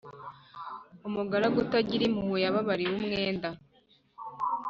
umugaragu 1.07 1.57
utagira 1.65 2.03
impuhwe, 2.05 2.37
yababariwe 2.43 2.91
umwenda 2.99 3.49